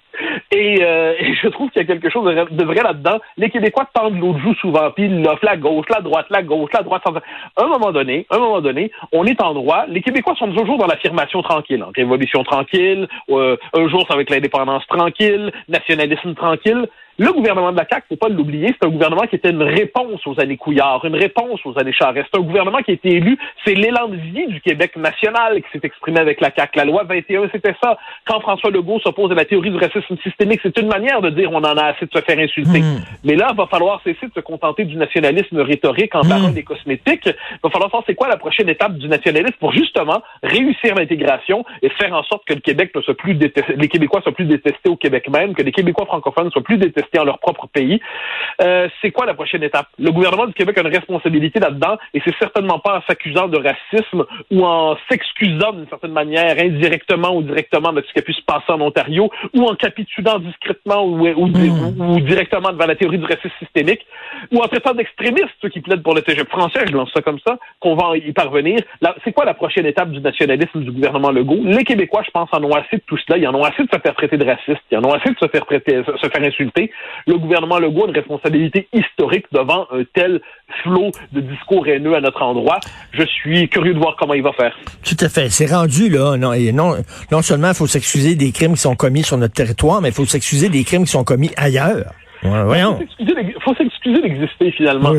Et, 0.51 0.81
et 1.19 1.35
je 1.35 1.47
trouve 1.49 1.69
qu'il 1.69 1.81
y 1.81 1.85
a 1.85 1.87
quelque 1.87 2.09
chose 2.09 2.25
de, 2.25 2.55
de 2.55 2.63
vrai 2.63 2.81
là-dedans. 2.81 3.19
Les 3.37 3.51
Québécois 3.51 3.87
tendent 3.93 4.19
l'autre 4.19 4.39
joue 4.39 4.55
souvent, 4.55 4.89
puis 4.89 5.05
ils 5.05 5.21
l'offrent 5.21 5.45
la 5.45 5.57
gauche, 5.57 5.85
la 5.89 6.01
droite, 6.01 6.25
la 6.31 6.41
gauche, 6.41 6.71
la 6.73 6.81
droite. 6.81 7.03
À 7.05 7.63
un 7.63 7.67
moment 7.67 7.91
donné, 7.91 8.25
un 8.31 8.39
moment 8.39 8.61
donné, 8.61 8.91
on 9.11 9.25
est 9.25 9.39
en 9.43 9.58
Les 9.87 10.01
Québécois 10.01 10.35
sont 10.37 10.51
toujours 10.51 10.77
dans 10.77 10.87
l'affirmation 10.87 11.41
tranquille. 11.41 11.81
Hein. 11.81 11.91
Révolution 11.95 12.43
tranquille, 12.43 13.07
euh, 13.29 13.57
un 13.73 13.87
jour 13.87 14.05
c'est 14.07 14.13
avec 14.13 14.29
l'indépendance 14.29 14.85
tranquille, 14.87 15.51
nationalisme 15.67 16.33
tranquille. 16.35 16.87
Le 17.19 17.33
gouvernement 17.33 17.73
de 17.73 17.77
la 17.77 17.85
CAQ, 17.85 18.05
faut 18.07 18.15
pas 18.15 18.29
l'oublier, 18.29 18.73
c'est 18.79 18.87
un 18.87 18.91
gouvernement 18.91 19.27
qui 19.27 19.35
était 19.35 19.49
une 19.49 19.61
réponse 19.61 20.25
aux 20.25 20.39
années 20.39 20.55
Couillard, 20.55 21.03
une 21.03 21.17
réponse 21.17 21.59
aux 21.65 21.77
années 21.77 21.91
Charest. 21.91 22.29
C'est 22.31 22.39
un 22.39 22.43
gouvernement 22.43 22.77
qui 22.77 22.91
a 22.91 22.93
été 22.93 23.09
élu, 23.09 23.37
c'est 23.65 23.73
l'élan 23.73 24.07
de 24.07 24.15
vie 24.15 24.47
du 24.47 24.61
Québec 24.61 24.95
national 24.95 25.61
qui 25.61 25.67
s'est 25.73 25.85
exprimé 25.85 26.21
avec 26.21 26.39
la 26.39 26.49
CAQ. 26.55 26.77
La 26.77 26.85
loi 26.85 27.03
21, 27.03 27.49
c'était 27.51 27.75
ça. 27.83 27.97
Quand 28.25 28.39
François 28.39 28.71
Legault 28.71 29.01
s'oppose 29.01 29.33
à 29.33 29.35
la 29.35 29.43
théorie 29.43 29.69
du 29.69 29.75
racisme 29.75 30.15
systémique, 30.23 30.61
c'est 30.63 30.77
une 30.79 30.87
manière 30.87 31.19
de 31.21 31.29
dire 31.29 31.51
on 31.51 31.57
en 31.57 31.75
a 31.75 31.87
assez 31.87 32.05
de 32.05 32.11
se 32.17 32.23
faire 32.23 32.39
insulter. 32.39 32.79
Mmh. 32.79 33.01
Mais 33.25 33.35
là, 33.35 33.49
il 33.51 33.57
va 33.57 33.67
falloir 33.67 34.01
cesser 34.05 34.27
de 34.27 34.33
se 34.33 34.39
contenter 34.39 34.85
du 34.85 34.95
nationalisme 34.95 35.59
rhétorique 35.59 36.15
en 36.15 36.21
parlant 36.21 36.51
mmh. 36.51 36.53
des 36.53 36.63
cosmétiques. 36.63 37.25
Il 37.25 37.59
va 37.61 37.69
falloir 37.69 37.89
savoir 37.89 38.03
c'est 38.07 38.15
quoi 38.15 38.29
la 38.29 38.37
prochaine 38.37 38.69
étape 38.69 38.93
du 38.93 39.09
nationalisme 39.09 39.57
pour 39.59 39.73
justement 39.73 40.23
réussir 40.41 40.95
l'intégration 40.95 41.65
et 41.81 41.89
faire 41.89 42.13
en 42.13 42.23
sorte 42.23 42.45
que 42.45 42.53
le 42.53 42.61
Québec 42.61 42.91
ne 42.95 43.01
soit 43.01 43.17
plus 43.17 43.35
détesté, 43.35 43.75
les 43.75 43.89
Québécois 43.89 44.21
soient 44.21 44.31
plus 44.31 44.45
détestés 44.45 44.87
au 44.87 44.95
Québec 44.95 45.27
même, 45.29 45.53
que 45.53 45.63
les 45.63 45.73
Québécois 45.73 46.05
francophones 46.05 46.49
soient 46.51 46.63
plus 46.63 46.77
détestés 46.77 47.08
dans 47.17 47.23
leur 47.23 47.39
propre 47.39 47.67
pays. 47.67 47.99
Euh, 48.61 48.87
c'est 49.01 49.11
quoi 49.11 49.25
la 49.25 49.33
prochaine 49.33 49.63
étape? 49.63 49.87
Le 49.97 50.11
gouvernement 50.11 50.47
du 50.47 50.53
Québec 50.53 50.77
a 50.77 50.81
une 50.81 50.93
responsabilité 50.93 51.59
là-dedans 51.59 51.97
et 52.13 52.21
c'est 52.25 52.35
certainement 52.37 52.79
pas 52.79 52.97
en 52.97 53.01
s'accusant 53.07 53.47
de 53.47 53.57
racisme 53.57 54.25
ou 54.51 54.65
en 54.65 54.97
s'excusant 55.09 55.73
d'une 55.73 55.87
certaine 55.87 56.11
manière, 56.11 56.57
indirectement 56.59 57.35
ou 57.35 57.41
directement 57.41 57.93
de 57.93 58.01
ce 58.01 58.13
qui 58.13 58.19
a 58.19 58.21
pu 58.21 58.33
se 58.33 58.41
passer 58.43 58.69
en 58.69 58.81
Ontario 58.81 59.29
ou 59.53 59.65
en 59.65 59.75
capitulant 59.75 60.39
discrètement 60.39 61.03
ou, 61.03 61.27
ou, 61.27 61.47
mmh. 61.47 61.99
ou, 61.99 62.13
ou 62.15 62.19
directement 62.19 62.71
devant 62.71 62.85
la 62.85 62.95
théorie 62.95 63.17
du 63.17 63.25
racisme 63.25 63.55
systémique 63.59 64.05
ou 64.51 64.59
en 64.59 64.67
traitant 64.67 64.93
d'extrémistes 64.93 65.49
ceux 65.61 65.69
qui 65.69 65.81
plaident 65.81 66.03
pour 66.03 66.15
le 66.15 66.21
TGP 66.21 66.49
français, 66.49 66.85
je 66.87 66.93
lance 66.93 67.11
ça 67.13 67.21
comme 67.21 67.39
ça, 67.45 67.57
qu'on 67.79 67.95
va 67.95 68.17
y 68.17 68.31
parvenir. 68.31 68.79
C'est 69.23 69.31
quoi 69.31 69.45
la 69.45 69.53
prochaine 69.53 69.85
étape 69.85 70.11
du 70.11 70.19
nationalisme 70.19 70.81
du 70.81 70.91
gouvernement 70.91 71.31
Legault? 71.31 71.61
Les 71.63 71.83
Québécois, 71.83 72.23
je 72.25 72.31
pense, 72.31 72.49
en 72.51 72.63
ont 72.63 72.73
assez 72.73 72.97
de 72.97 73.03
tout 73.05 73.17
cela. 73.17 73.37
Ils 73.37 73.47
en 73.47 73.55
ont 73.55 73.63
assez 73.63 73.83
de 73.83 73.89
se 73.91 73.99
faire 73.99 74.15
traiter 74.15 74.37
de 74.37 74.45
raciste. 74.45 74.81
Ils 74.91 74.97
en 74.97 75.05
ont 75.05 75.13
assez 75.13 75.29
de 75.29 75.37
se 75.39 75.47
faire, 75.47 75.65
traiter, 75.65 76.01
se 76.03 76.27
faire 76.27 76.43
insulter. 76.43 76.91
Le 77.27 77.37
gouvernement 77.37 77.79
Legault 77.79 78.05
a 78.05 78.07
une 78.07 78.15
responsabilité 78.15 78.87
historique 78.93 79.45
devant 79.51 79.87
un 79.91 80.03
tel 80.13 80.41
flot 80.83 81.11
de 81.31 81.41
discours 81.41 81.87
haineux 81.87 82.15
à 82.15 82.21
notre 82.21 82.41
endroit. 82.41 82.79
Je 83.11 83.23
suis 83.23 83.67
curieux 83.69 83.93
de 83.93 83.99
voir 83.99 84.15
comment 84.17 84.33
il 84.33 84.43
va 84.43 84.53
faire. 84.53 84.75
Tout 85.03 85.17
à 85.19 85.29
fait. 85.29 85.49
C'est 85.49 85.71
rendu, 85.71 86.09
là. 86.09 86.37
Non, 86.37 86.53
et 86.53 86.71
non, 86.71 86.95
non 87.31 87.41
seulement 87.41 87.69
il 87.69 87.75
faut 87.75 87.87
s'excuser 87.87 88.35
des 88.35 88.51
crimes 88.51 88.73
qui 88.73 88.81
sont 88.81 88.95
commis 88.95 89.23
sur 89.23 89.37
notre 89.37 89.53
territoire, 89.53 90.01
mais 90.01 90.09
il 90.09 90.13
faut 90.13 90.25
s'excuser 90.25 90.69
des 90.69 90.83
crimes 90.83 91.05
qui 91.05 91.11
sont 91.11 91.23
commis 91.23 91.51
ailleurs. 91.57 92.11
Il 92.43 93.55
faut 93.61 93.75
s'excuser 93.75 94.21
d'exister 94.21 94.71
finalement. 94.71 95.11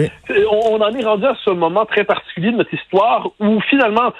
On, 0.50 0.80
en 0.80 0.90
est 0.92 1.04
rendu 1.04 1.26
à 1.26 1.36
ce 1.44 1.50
moment 1.50 1.84
très 1.84 2.04
particulier 2.04 2.52
de 2.52 2.56
notre 2.56 2.72
histoire 2.72 3.28
où 3.38 3.60
finalement, 3.68 4.12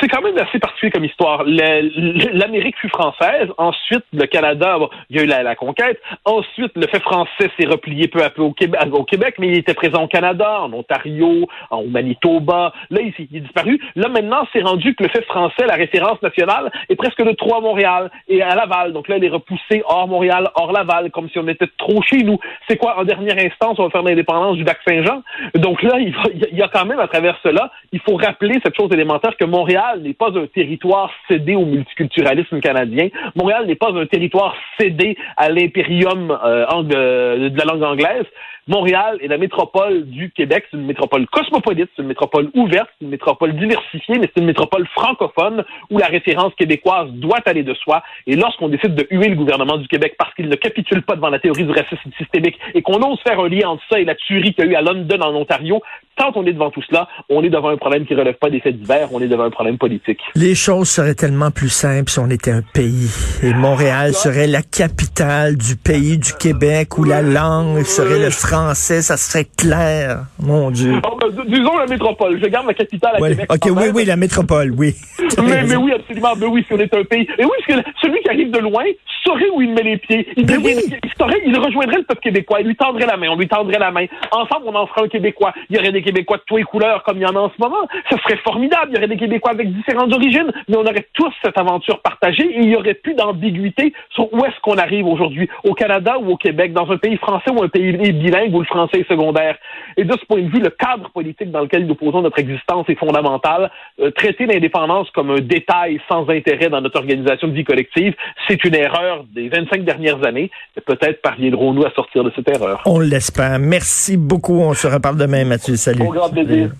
c'est 0.00 0.08
quand 0.08 0.22
même 0.22 0.36
assez 0.38 0.58
particulier 0.58 0.90
comme 0.90 1.04
histoire. 1.04 1.44
L'Amérique 1.44 2.76
fut 2.78 2.88
française, 2.88 3.48
ensuite 3.58 4.04
le 4.12 4.26
Canada, 4.26 4.78
il 5.10 5.16
y 5.16 5.20
a 5.20 5.22
eu 5.22 5.26
la, 5.26 5.54
conquête, 5.54 6.00
ensuite 6.24 6.72
le 6.74 6.86
fait 6.88 7.00
français 7.00 7.50
s'est 7.58 7.66
replié 7.66 8.08
peu 8.08 8.22
à 8.22 8.30
peu 8.30 8.42
au 8.42 8.52
Québec, 8.52 8.80
au 8.92 9.04
Québec, 9.04 9.36
mais 9.38 9.48
il 9.48 9.58
était 9.58 9.74
présent 9.74 10.04
au 10.04 10.08
Canada, 10.08 10.60
en 10.62 10.72
Ontario, 10.72 11.46
en 11.70 11.84
Manitoba. 11.84 12.72
Là, 12.90 13.00
il, 13.00 13.14
il 13.30 13.36
est 13.36 13.40
disparu. 13.40 13.80
Là 13.94 14.08
maintenant, 14.08 14.46
c'est 14.52 14.62
rendu 14.62 14.94
que 14.94 15.04
le 15.04 15.10
fait 15.10 15.24
français, 15.24 15.66
la 15.66 15.76
référence 15.76 16.20
nationale, 16.22 16.72
est 16.88 16.96
presque 16.96 17.22
de 17.22 17.32
trois 17.32 17.58
à 17.58 17.60
Montréal 17.60 18.10
et 18.28 18.42
à 18.42 18.54
Laval. 18.54 18.92
Donc 18.92 19.08
là, 19.08 19.16
il 19.16 19.24
est 19.24 19.28
repoussé 19.28 19.82
hors 19.84 20.08
Montréal, 20.08 20.50
hors 20.54 20.72
Laval, 20.72 21.10
comme 21.10 21.28
si 21.30 21.38
on 21.38 21.48
était 21.48 21.68
trop 21.78 22.02
chez 22.02 22.18
nous 22.18 22.38
c'est 22.68 22.76
quoi, 22.76 22.98
en 22.98 23.04
dernière 23.04 23.38
instance, 23.38 23.78
on 23.78 23.84
va 23.84 23.90
faire 23.90 24.02
l'indépendance 24.02 24.56
du 24.56 24.64
lac 24.64 24.78
Saint-Jean? 24.86 25.22
Donc 25.54 25.82
là, 25.82 25.98
il, 25.98 26.14
y 26.52 26.62
a 26.62 26.68
quand 26.68 26.86
même, 26.86 26.98
à 26.98 27.08
travers 27.08 27.38
cela, 27.42 27.70
il 27.92 28.00
faut 28.00 28.16
rappeler 28.16 28.54
cette 28.64 28.76
chose 28.76 28.90
élémentaire 28.92 29.36
que 29.36 29.44
Montréal 29.44 30.00
n'est 30.02 30.14
pas 30.14 30.30
un 30.36 30.46
territoire 30.46 31.10
cédé 31.28 31.54
au 31.54 31.64
multiculturalisme 31.64 32.60
canadien. 32.60 33.08
Montréal 33.34 33.66
n'est 33.66 33.76
pas 33.76 33.92
un 33.92 34.06
territoire 34.06 34.54
cédé 34.78 35.16
à 35.36 35.48
l'impérium 35.48 36.36
euh, 36.44 36.82
de 36.82 37.58
la 37.58 37.64
langue 37.64 37.82
anglaise. 37.82 38.26
Montréal 38.68 39.18
est 39.22 39.28
la 39.28 39.38
métropole 39.38 40.04
du 40.04 40.30
Québec. 40.30 40.66
C'est 40.70 40.76
une 40.76 40.84
métropole 40.84 41.26
cosmopolite, 41.28 41.88
c'est 41.96 42.02
une 42.02 42.08
métropole 42.08 42.50
ouverte, 42.54 42.90
c'est 42.98 43.06
une 43.06 43.10
métropole 43.10 43.56
diversifiée, 43.56 44.18
mais 44.18 44.30
c'est 44.32 44.40
une 44.40 44.46
métropole 44.46 44.86
francophone 44.88 45.64
où 45.90 45.96
la 45.96 46.06
référence 46.06 46.54
québécoise 46.54 47.08
doit 47.12 47.40
aller 47.46 47.62
de 47.62 47.72
soi. 47.72 48.02
Et 48.26 48.36
lorsqu'on 48.36 48.68
décide 48.68 48.94
de 48.94 49.06
huer 49.10 49.28
le 49.28 49.36
gouvernement 49.36 49.78
du 49.78 49.88
Québec 49.88 50.16
parce 50.18 50.34
qu'il 50.34 50.50
ne 50.50 50.54
capitule 50.54 51.02
pas 51.02 51.16
devant 51.16 51.30
la 51.30 51.38
théorie 51.38 51.64
du 51.64 51.72
racisme 51.72 52.10
systémique 52.18 52.58
et 52.74 52.82
qu'on 52.82 53.00
ose 53.02 53.18
faire 53.26 53.40
un 53.40 53.48
lien 53.48 53.70
entre 53.70 53.82
ça 53.90 53.98
et 53.98 54.04
la 54.04 54.14
tuerie 54.14 54.52
qu'il 54.52 54.66
y 54.66 54.68
a 54.68 54.70
eu 54.72 54.74
à 54.74 54.82
London, 54.82 55.20
en 55.22 55.34
Ontario, 55.34 55.80
quand 56.18 56.32
on 56.34 56.44
est 56.44 56.52
devant 56.52 56.70
tout 56.70 56.82
cela, 56.82 57.08
on 57.28 57.42
est 57.42 57.50
devant 57.50 57.68
un 57.68 57.76
problème 57.76 58.04
qui 58.06 58.14
ne 58.14 58.18
relève 58.18 58.34
pas 58.34 58.50
des 58.50 58.60
faits 58.60 58.76
divers, 58.76 59.08
on 59.12 59.20
est 59.20 59.28
devant 59.28 59.44
un 59.44 59.50
problème 59.50 59.78
politique. 59.78 60.20
Les 60.34 60.54
choses 60.54 60.88
seraient 60.88 61.14
tellement 61.14 61.50
plus 61.50 61.68
simples 61.68 62.10
si 62.10 62.18
on 62.18 62.28
était 62.30 62.50
un 62.50 62.62
pays. 62.62 63.10
Et 63.42 63.54
Montréal 63.54 64.14
serait 64.14 64.46
la 64.46 64.62
capitale 64.62 65.56
du 65.56 65.76
pays 65.76 66.18
du 66.18 66.32
Québec 66.34 66.98
où 66.98 67.04
la 67.04 67.22
langue 67.22 67.82
serait 67.84 68.18
le 68.18 68.30
français, 68.30 69.02
ça 69.02 69.16
serait 69.16 69.46
clair. 69.56 70.24
Mon 70.40 70.70
Dieu. 70.70 71.00
Oh, 71.04 71.16
ben, 71.20 71.44
disons 71.46 71.76
la 71.76 71.86
métropole. 71.86 72.38
Je 72.42 72.46
garde 72.48 72.66
la 72.66 72.74
capitale 72.74 73.16
à 73.16 73.28
Québec. 73.28 73.46
OK, 73.52 73.70
oui, 73.76 73.88
oui, 73.94 74.04
la 74.04 74.16
métropole, 74.16 74.72
oui. 74.76 74.94
mais, 75.42 75.76
oui, 75.76 75.92
absolument. 75.92 76.34
Mais 76.36 76.46
oui, 76.46 76.64
si 76.66 76.74
on 76.74 76.78
est 76.78 76.94
un 76.94 77.04
pays. 77.04 77.26
Et 77.38 77.44
oui, 77.44 77.50
parce 77.66 77.82
que 77.82 77.88
celui 78.02 78.17
qui 78.28 78.34
arrive 78.34 78.50
de 78.50 78.58
loin 78.58 78.84
saurait 79.24 79.48
où 79.52 79.62
il 79.62 79.72
met 79.72 79.82
les 79.82 79.96
pieds. 79.96 80.26
Il, 80.36 80.46
ben 80.46 80.60
il, 80.64 81.58
rejoindrait 81.58 81.98
le 81.98 82.04
peuple 82.04 82.20
québécois. 82.20 82.60
Il 82.60 82.66
lui 82.66 82.76
tendrait 82.76 83.06
la 83.06 83.16
main. 83.16 83.28
On 83.30 83.36
lui 83.36 83.48
tendrait 83.48 83.78
la 83.78 83.90
main. 83.90 84.06
Ensemble, 84.32 84.66
on 84.66 84.74
en 84.74 84.86
ferait 84.86 85.04
un 85.04 85.08
Québécois. 85.08 85.52
Il 85.70 85.76
y 85.76 85.78
aurait 85.78 85.92
des 85.92 86.02
Québécois 86.02 86.36
de 86.38 86.42
tous 86.46 86.56
les 86.56 86.62
couleurs 86.62 87.02
comme 87.02 87.16
il 87.18 87.22
y 87.22 87.26
en 87.26 87.34
a 87.36 87.40
en 87.40 87.50
ce 87.50 87.60
moment. 87.60 87.88
Ce 88.10 88.16
serait 88.18 88.36
formidable. 88.38 88.90
Il 88.90 88.94
y 88.94 88.98
aurait 88.98 89.08
des 89.08 89.16
Québécois 89.16 89.52
avec 89.52 89.72
différentes 89.72 90.12
origines, 90.12 90.50
mais 90.68 90.76
on 90.76 90.82
aurait 90.82 91.06
tous 91.14 91.32
cette 91.42 91.58
aventure 91.58 92.00
partagée 92.00 92.44
et 92.44 92.60
il 92.60 92.70
y 92.70 92.76
aurait 92.76 92.94
plus 92.94 93.14
d'ambiguïté 93.14 93.92
sur 94.10 94.32
où 94.32 94.44
est-ce 94.44 94.58
qu'on 94.62 94.76
arrive 94.76 95.06
aujourd'hui, 95.06 95.48
au 95.64 95.74
Canada 95.74 96.18
ou 96.18 96.32
au 96.32 96.36
Québec, 96.36 96.72
dans 96.72 96.90
un 96.90 96.96
pays 96.96 97.16
français 97.16 97.50
ou 97.50 97.62
un 97.62 97.68
pays 97.68 97.92
bilingue 97.92 98.54
où 98.54 98.60
le 98.60 98.66
français 98.66 99.00
est 99.00 99.08
secondaire. 99.08 99.56
Et 99.96 100.04
de 100.04 100.12
ce 100.12 100.24
point 100.26 100.40
de 100.40 100.48
vue, 100.48 100.60
le 100.60 100.70
cadre 100.70 101.10
politique 101.10 101.50
dans 101.50 101.60
lequel 101.60 101.86
nous 101.86 101.94
posons 101.94 102.22
notre 102.22 102.38
existence 102.38 102.88
est 102.88 102.98
fondamental. 102.98 103.70
Euh, 104.00 104.10
traiter 104.10 104.46
l'indépendance 104.46 105.10
comme 105.10 105.30
un 105.30 105.40
détail 105.40 106.00
sans 106.08 106.28
intérêt 106.28 106.68
dans 106.68 106.80
notre 106.80 106.98
organisation 106.98 107.48
de 107.48 107.52
vie 107.52 107.64
collective, 107.64 108.14
c'est 108.46 108.64
une 108.64 108.74
erreur 108.74 109.24
des 109.34 109.48
25 109.48 109.84
dernières 109.84 110.24
années. 110.24 110.50
Peut-être 110.86 111.22
parviendrons-nous 111.22 111.84
à 111.84 111.90
sortir 111.90 112.24
de 112.24 112.32
cette 112.34 112.48
erreur. 112.48 112.82
On 112.86 113.00
l'espère. 113.00 113.58
Merci 113.58 114.16
beaucoup. 114.16 114.60
On 114.60 114.74
se 114.74 114.86
reparle 114.86 115.16
demain, 115.16 115.44
Mathieu. 115.44 115.76
Salut. 115.76 116.04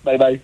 Bye 0.05 0.17
bye. 0.17 0.39